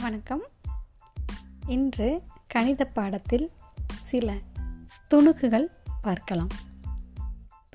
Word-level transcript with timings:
வணக்கம். 0.00 0.42
இன்று 1.66 2.22
கணித 2.46 2.84
பாடத்தில் 2.84 3.50
சில 4.00 4.34
துணுக்குகள் 5.10 5.66
பார்க்கலாம். 6.02 6.46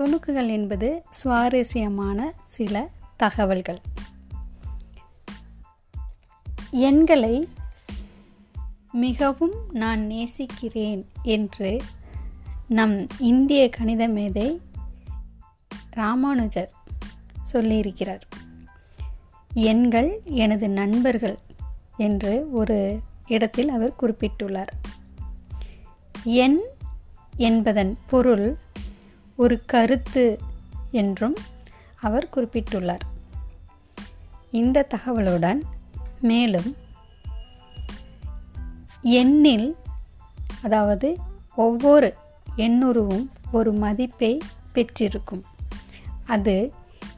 துணுக்குகள் 0.01 0.47
என்பது 0.47 1.03
சுவாரஸ்யமான 1.09 2.33
சில 2.43 2.89
தகவல்கள். 3.17 3.81
எண்களை 6.71 7.49
மிகவும் 8.91 9.69
நான் 9.71 9.99
நேசிக்கிறேன் 9.99 11.09
என்று 11.23 11.81
நம் 12.67 13.07
இந்திய 13.19 13.69
கணித 13.69 14.07
மேதை 14.07 14.61
ராமானுஜர் 15.91 16.73
சொல்லியிருக்கிறார். 17.51 18.21
எண்கள் 19.53 20.21
எனது 20.23 20.69
நண்பர்கள் 20.69 21.39
என்று 21.97 22.51
ஒரு 22.51 22.99
இடத்தில் 23.27 23.69
அவர் 23.69 23.95
குறிப்பிட்டுள்ளார். 24.01 24.67
எண் 26.23 26.59
என்பதன் 27.35 27.97
பொருள் 28.07 28.57
ஒரு 29.35 29.65
கருத்து 29.65 30.39
என்றும் 30.91 31.35
அவர் 31.99 32.29
குறிப்பிட்டுள்ளார். 32.35 32.99
இந்த 34.51 34.87
தகவலுடன் 34.95 35.61
மேலும் 36.21 36.75
எண்ணில் 39.01 39.75
அதாவது 40.61 41.17
ஒவ்வொரு 41.55 42.15
எண்ணுருவும் 42.55 43.31
ஒரு 43.51 43.73
மதிப்பை 43.73 44.41
பெற்றிருக்கும். 44.73 45.43
அது 46.25 46.73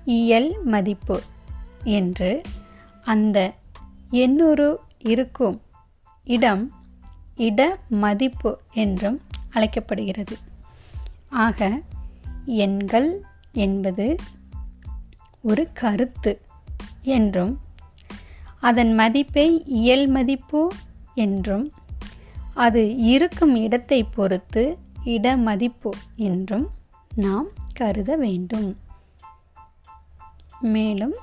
இயல் 0.06 0.64
மதிப்பு 0.64 1.22
என்று 1.84 2.42
அந்த 3.04 3.54
எண்ணூறு 4.10 4.80
இருக்கும் 5.00 5.62
இடம் 6.24 6.72
இட 7.36 7.80
மதிப்பு 7.90 8.60
என்றும் 8.74 9.22
அழைக்கப்படுகிறது. 9.52 10.38
ஆக 11.30 11.82
எண்கள் 12.46 13.22
என்பது 13.52 14.16
ஒரு 15.42 15.70
கருத்து 15.74 16.42
என்றும் 17.02 17.60
அதன் 18.60 18.94
மதிப்பை 18.94 19.64
இயல் 19.66 20.08
மதிப்பு 20.08 20.72
என்றும் 21.14 21.72
அது 22.54 22.96
இருக்கும் 22.96 23.56
இடத்தை 23.56 24.04
பொறுத்து 24.04 24.78
இட 25.04 25.38
மதிப்பு 25.38 25.94
என்றும் 26.16 26.70
நாம் 27.16 27.48
கருத 27.74 28.16
வேண்டும். 28.16 28.78
மேலும் 30.62 31.16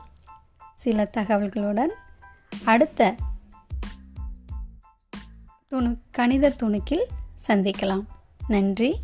சில 0.75 1.11
தகவல்களுடன் 1.17 1.93
அடுத்த 2.65 3.15
துணு 5.67 5.97
கணித 6.11 6.55
துணுக்கில் 6.63 7.07
சந்திக்கலாம். 7.47 8.05
நன்றி. 8.49 9.01